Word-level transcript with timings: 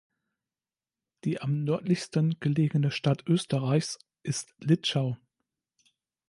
Die 1.25 1.39
am 1.43 1.63
nördlichsten 1.63 2.39
gelegene 2.39 2.89
Stadt 2.89 3.21
Österreichs 3.27 3.99
ist 4.23 4.51
Litschau. 4.57 5.15